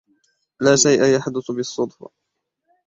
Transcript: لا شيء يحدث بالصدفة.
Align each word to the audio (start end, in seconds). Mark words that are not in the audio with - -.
لا 0.61 0.75
شيء 0.75 1.03
يحدث 1.03 1.51
بالصدفة. 1.51 2.09